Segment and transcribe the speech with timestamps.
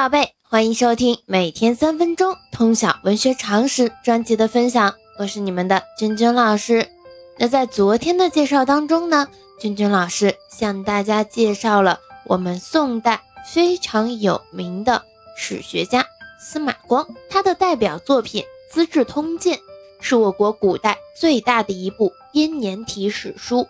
[0.00, 6.88] 宝贝，欢迎收听每天三分钟通晓文学常识专辑的分享，我是你们的君君老师。
[7.36, 9.28] 那在昨天的介绍当中呢，
[9.60, 13.20] 君君老师向大家介绍了我们宋代
[13.52, 15.02] 非常有名的
[15.36, 16.06] 史学家
[16.40, 18.42] 司马光，他的代表作品
[18.74, 19.58] 《资治通鉴》
[20.00, 23.68] 是我国古代最大的一部编年体史书，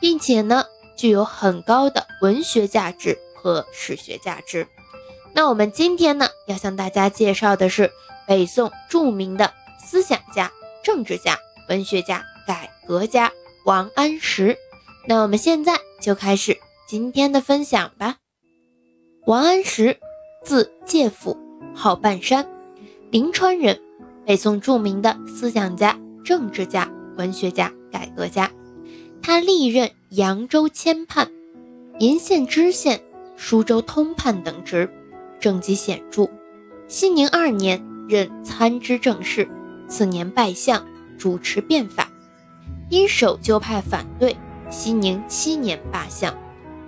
[0.00, 0.64] 并且呢
[0.96, 4.66] 具有很高的文学价值和史学价值。
[5.38, 7.92] 那我们今天呢，要向大家介绍的是
[8.26, 10.50] 北宋著名的思想家、
[10.82, 11.38] 政治家、
[11.68, 13.30] 文学家、改革家
[13.64, 14.56] 王安石。
[15.06, 18.16] 那我们现在就开始今天的分享吧。
[19.26, 20.00] 王安石，
[20.44, 21.38] 字介甫，
[21.72, 22.44] 号半山，
[23.12, 23.80] 临川人，
[24.26, 28.50] 北宋著名的思想家、政治家、文学家、改革家。
[29.22, 31.30] 他历任扬州签判、
[32.00, 33.00] 鄞县知县、
[33.36, 34.92] 舒州通判等职。
[35.40, 36.28] 政绩显著，
[36.88, 39.48] 熙宁二年任参知政事，
[39.88, 40.84] 次年拜相，
[41.16, 42.08] 主持变法。
[42.90, 44.36] 因守旧派反对，
[44.70, 46.34] 熙宁七年罢相。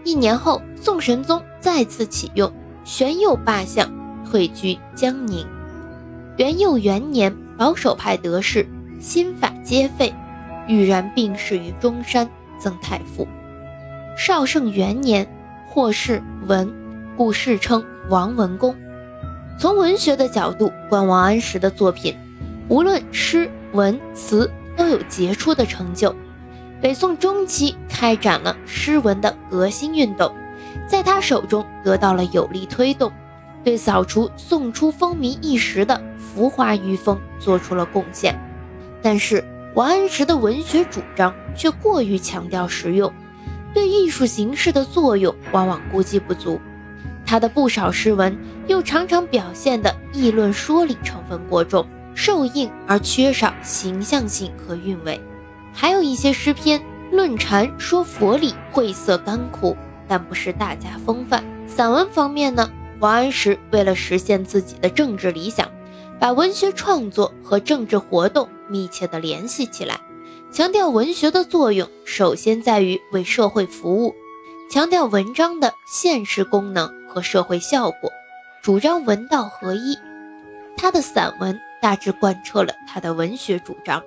[0.03, 2.51] 一年后，宋神宗再次启用，
[2.85, 3.89] 玄佑罢相，
[4.25, 5.47] 退居江宁。
[6.39, 8.67] 元佑元年，保守派得势，
[8.99, 10.15] 新法皆废，
[10.67, 12.29] 郁然病逝于中山，
[12.59, 13.29] 曾太傅。
[14.17, 15.31] 绍圣元年，
[15.69, 16.73] 获释文，
[17.17, 17.85] 故世称。
[18.11, 18.75] 王文公，
[19.57, 22.17] 从文学的角度观王安石的作品，
[22.69, 26.13] 无论诗文词都有杰出的成就。
[26.83, 30.35] 北宋中期开展了诗文的革新运动，
[30.89, 33.13] 在他手中得到了有力推动，
[33.63, 38.37] 对扫除宋初风靡一时的浮华余风做出了贡献。
[39.01, 39.45] 但是
[39.77, 43.13] 王安石的文学主张却过于强调实用，
[43.73, 46.61] 对艺术形式的作用往往估计不足。
[47.31, 48.37] 他的不少诗文
[48.67, 55.21] 又常常表现的议论说理成分过重，受硬而缺少形象性和韵味。
[55.73, 56.83] 还有一些诗篇
[57.13, 59.77] 论禅说佛理，晦涩干枯，
[60.09, 61.45] 但不是大家风范。
[61.69, 62.69] 散文方面呢，
[62.99, 65.71] 王安石为了实现自己的政治理想，
[66.19, 70.01] 把文学创作和政治活动密切地联系起来，
[70.51, 74.17] 强调文学的作用首先在于为社会服务，
[74.71, 77.01] 强调文章的现实功能。
[77.13, 78.09] 和社会效果，
[78.63, 79.99] 主张文道合一。
[80.77, 84.01] 他的散文大致贯彻了他的文学主张，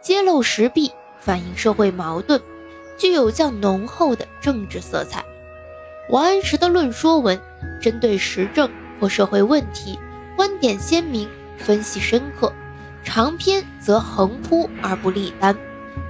[0.00, 2.40] 揭露时弊，反映社会矛盾，
[2.96, 5.24] 具有较浓厚的政治色彩。
[6.10, 7.36] 王安石的论说文
[7.82, 8.70] 针对时政
[9.00, 9.98] 或社会问题，
[10.36, 12.52] 观点鲜明，分析深刻。
[13.02, 15.58] 长篇则横铺而不立单，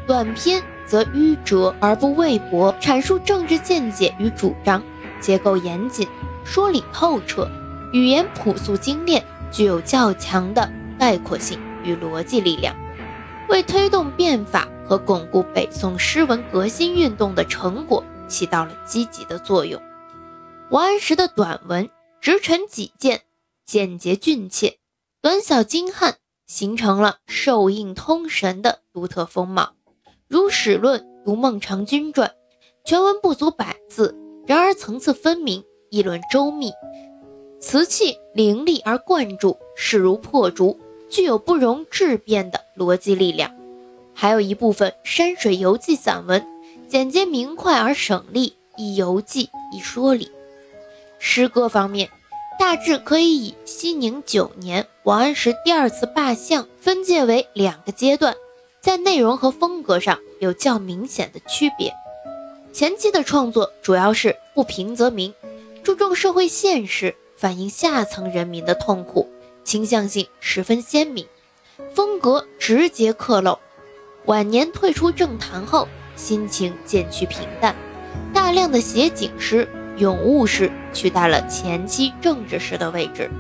[0.06, 4.82] 短篇则迂折而不畏驳，阐述政治见解与主张。
[5.21, 6.09] 结构严谨，
[6.44, 7.50] 说理透彻，
[7.93, 12.75] 语言朴素精炼，具有较强的概括性与逻辑力量，
[13.49, 19.82] 为推动变法和巩固北宋诗文革新运动的成果起到了积极的作用。
[20.70, 23.22] 王安石的短文直陈己见，
[23.66, 24.78] 简洁俊切，
[25.20, 29.78] 短小精悍，形成了受印通神的独特风貌。
[30.28, 32.31] 如史论如孟尝君传，
[32.84, 34.15] 全文不足百字。
[34.47, 36.71] 然而层次分明，议论周密，
[37.59, 40.78] 词气凌厉而贯注，势如破竹，
[41.09, 43.50] 具有不容置辩的逻辑力量。
[44.15, 46.47] 还有一部分山水游记散文，
[46.88, 50.31] 简洁明快而省力，以游记以说理。
[51.19, 52.11] 诗歌方面，
[52.59, 58.34] 大致可以以熙宁九年王安石第二次罢相分界为两个阶段，
[58.81, 61.93] 在内容和风格上有较明显的区别。
[62.72, 65.34] 前期的创作主要是不平则鸣，
[65.83, 69.28] 注重社会现实，反映下层人民的痛苦，
[69.65, 71.27] 倾向性十分鲜明，
[71.94, 73.59] 风格直接刻露。
[74.27, 77.75] 晚年退出政坛后，心情渐趋平淡，
[78.33, 83.31] 大量的写景诗、咏物诗取代了前期政治诗的位置。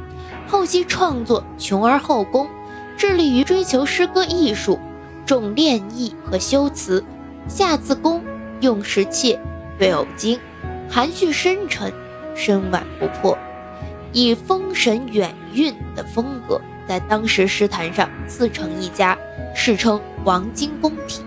[0.48, 2.48] 后期创作穷而后工，
[2.96, 4.80] 致力于追求诗歌艺术，
[5.28, 7.04] 重练意和修辞，
[7.46, 8.24] 下自宫。
[8.62, 9.38] 用时切，
[9.78, 10.40] 对偶精，
[10.88, 11.92] 含蓄深沉，
[12.34, 13.36] 深婉不破，
[14.10, 16.58] 以风神远韵的风格，
[16.88, 19.16] 在当时诗坛上自成一家，
[19.54, 21.22] 世称王经公体。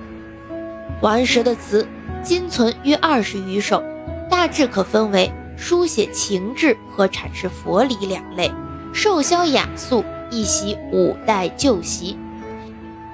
[1.00, 1.88] 王安石的词
[2.24, 3.83] 今存约二十余首，
[4.27, 8.51] 大致可分为书写情志和阐释佛理两类，
[8.92, 12.18] 瘦削雅素，一袭五代旧习。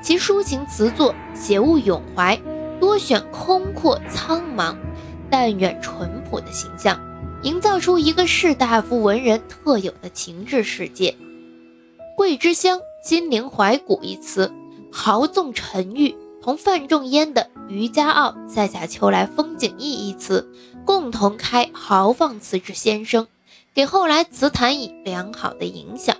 [0.01, 2.39] 其抒情词作，写物咏怀。
[2.79, 4.75] 多选空阔苍茫、
[5.31, 6.99] 淡远淳朴的形象，
[7.41, 11.15] 营造出一个士大夫文人特有的情致世界。
[12.15, 14.53] 桂枝香、金陵怀古一词，
[14.91, 20.47] 豪纵沉郁，同范仲淹的渔家傲、塞下秋来风景异一词，
[20.85, 23.25] 共同开豪放词之先声，
[23.73, 26.15] 给后来词坛以良好的影响。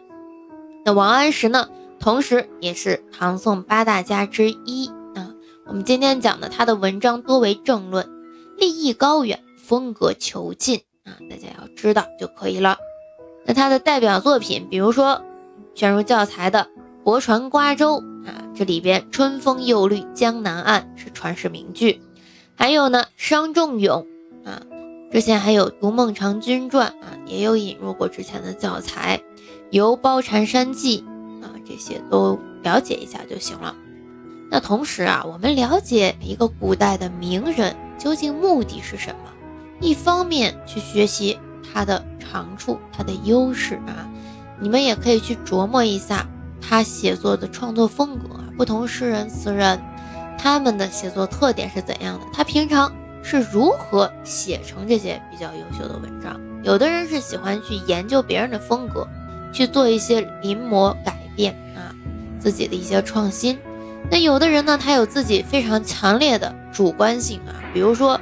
[0.84, 5.34] 那王安石呢，同时也是唐宋八大家之一啊。
[5.66, 8.10] 我们今天讲的他的文章多为政论，
[8.58, 12.78] 立意高远，风格遒劲啊，大家要知道就可以了。
[13.46, 15.24] 那他的代表作品，比如说
[15.74, 16.68] 选入教材的
[17.04, 22.02] 《泊船瓜洲》啊，这里边“春风又绿江南岸”是传世名句。
[22.56, 24.06] 还有呢，《伤仲永》
[24.50, 24.62] 啊，
[25.12, 29.18] 之前还有《读孟尝君传》啊，也有引入过之前的教材。
[29.70, 31.06] 《游褒禅山记》，
[31.68, 33.76] 这些都了解一下就行了。
[34.50, 39.32] 那同时啊，我们了解一个古代的名人究竟目的是什么？
[39.82, 41.38] 一方面去学习
[41.74, 44.10] 他的长处、他的优势啊，
[44.60, 46.26] 你们也可以去琢磨一下
[46.62, 49.80] 他写作的创作风格，不同诗人词人
[50.38, 52.26] 他们的写作特点是怎样的？
[52.32, 52.92] 他平常
[53.22, 56.40] 是如何写成这些比较优秀的文章？
[56.64, 59.06] 有的人是喜欢去研究别人的风格。
[59.54, 61.18] 去做一些临摹改，
[62.48, 63.60] 自己的一些创新。
[64.10, 68.18] 那有的人呢，他有自己非常强烈的主观性啊，比如说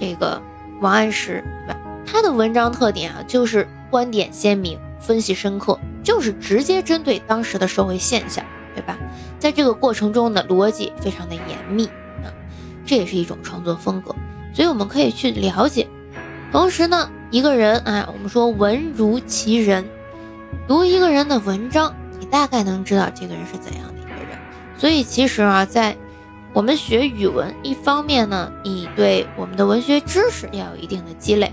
[0.00, 0.40] 这个
[0.80, 1.80] 王安石，对吧？
[2.06, 8.42] 他的文章特点啊，就是观点鲜明，分析深刻，就是直接针对当时的社会现象，
[8.74, 8.96] 对吧？
[9.38, 11.84] 在这个过程中呢，逻辑非常的严密
[12.24, 12.32] 啊，
[12.86, 14.14] 这也是一种创作风格。
[14.54, 15.86] 所以我们可以去了解。
[16.50, 19.84] 同时呢，一个人啊，我们说文如其人。
[20.68, 21.94] 读一个人的文章，
[22.32, 24.38] 大概能知道这个人是怎样的一个人。
[24.76, 25.96] 所以其实啊，在
[26.54, 31.48] 我们学语文，一方面呢，你对我们的文学知识要有一定的积累；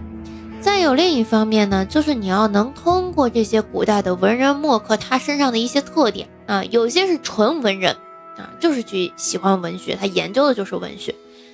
[0.61, 7.93] 再有另一方面呢，就是你要能通过这些古代的文人墨客他身上的一些特点啊，有些是纯文人
[8.37, 11.13] 啊，就是去喜欢文学，他研究的就是文学；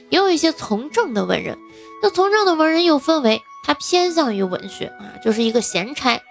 [0.10, 1.58] 也有一些从政的文人，
[2.02, 6.22] 那从政的文人又分为他偏向于文学啊，就是一个闲差。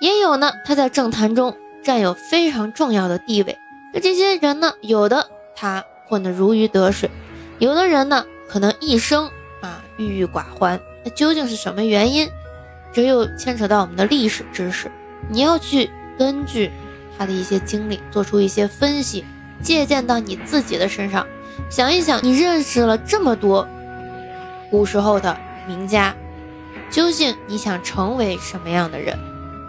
[0.00, 3.58] 也有呢，他在政坛中占有非常重要的地位。
[3.92, 7.10] 那这些人呢，有的他混得如鱼得水，
[7.58, 9.30] 有的人呢，可能一生
[9.60, 10.80] 啊郁郁寡欢。
[11.04, 12.28] 那究竟是什么原因？
[12.92, 14.90] 这又牵扯到我们的历史知识。
[15.28, 16.70] 你要去根据
[17.18, 19.24] 他的一些经历做出一些分析，
[19.62, 21.26] 借鉴到你自己的身上，
[21.70, 23.66] 想一想，你认识了这么多
[24.70, 26.14] 古时候的名家，
[26.90, 29.18] 究竟你想成为什么样的人？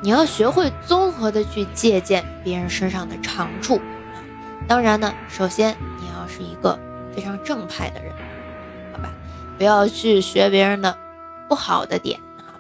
[0.04, 3.80] 你要学会综合的去借鉴别人身上的长处，
[4.68, 6.78] 当然呢，首先你要是一个
[7.16, 8.14] 非常正派的人，
[8.92, 9.10] 好吧，
[9.58, 10.98] 不要去学别人的
[11.48, 12.60] 不好的点啊，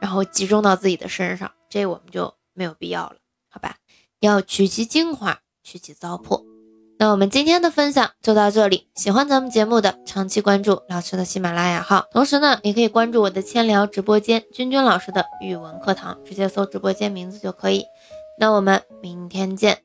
[0.00, 3.16] 然后集中到自己的身上，这我们就没有必要了，
[3.48, 3.76] 好吧，
[4.18, 6.49] 要取其精华，去其糟粕。
[7.00, 8.86] 那我们今天的分享就到这里。
[8.94, 17.86] 喜欢咱们节目的，长期关注老师的喜马拉雅号，同时呢，也可以关注我的千聊直播间，君君老师的语文课堂，直接搜直播间名字就可以。
[18.38, 19.80] 那我们明天见。